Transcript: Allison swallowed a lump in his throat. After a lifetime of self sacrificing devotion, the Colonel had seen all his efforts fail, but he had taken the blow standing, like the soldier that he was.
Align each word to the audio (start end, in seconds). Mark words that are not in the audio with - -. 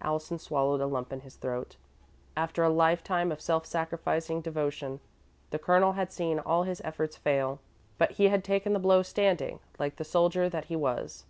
Allison 0.00 0.40
swallowed 0.40 0.80
a 0.80 0.88
lump 0.88 1.12
in 1.12 1.20
his 1.20 1.36
throat. 1.36 1.76
After 2.36 2.64
a 2.64 2.68
lifetime 2.68 3.30
of 3.30 3.40
self 3.40 3.64
sacrificing 3.64 4.40
devotion, 4.40 4.98
the 5.50 5.58
Colonel 5.60 5.92
had 5.92 6.10
seen 6.10 6.40
all 6.40 6.64
his 6.64 6.82
efforts 6.84 7.16
fail, 7.16 7.60
but 7.96 8.10
he 8.10 8.24
had 8.26 8.42
taken 8.42 8.72
the 8.72 8.80
blow 8.80 9.02
standing, 9.04 9.60
like 9.78 9.94
the 9.94 10.02
soldier 10.04 10.48
that 10.48 10.64
he 10.64 10.74
was. 10.74 11.26